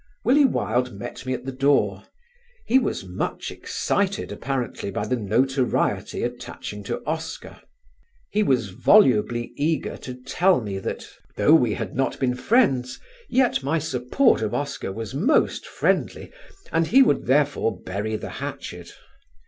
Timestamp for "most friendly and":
15.13-16.87